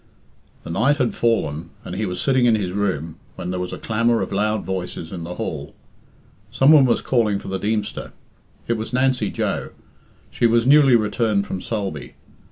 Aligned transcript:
The 0.63 0.71
night 0.71 0.97
had 0.97 1.13
fallen, 1.13 1.69
and 1.85 1.93
he 1.95 2.07
was 2.07 2.19
sitting 2.19 2.47
in 2.47 2.55
his 2.55 2.71
room, 2.71 3.17
when 3.35 3.51
there 3.51 3.59
was 3.59 3.71
a 3.71 3.77
clamour 3.77 4.23
of 4.23 4.31
loud 4.31 4.65
voices 4.65 5.11
in 5.11 5.23
the 5.23 5.35
hall. 5.35 5.75
Some 6.51 6.71
one 6.71 6.85
was 6.85 7.01
calling 7.01 7.37
for 7.37 7.49
the 7.49 7.59
Deemster. 7.59 8.11
It 8.67 8.77
was 8.77 8.93
Nancy 8.93 9.29
Joe. 9.29 9.69
She 10.31 10.47
was 10.47 10.65
newly 10.65 10.95
returned 10.95 11.45
from 11.45 11.61
Sulby. 11.61 12.15